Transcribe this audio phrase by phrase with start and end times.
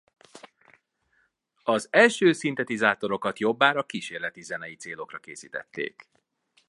[1.63, 6.09] Az első szintetizátorokat jobbára kísérleti zenei célokra készítették.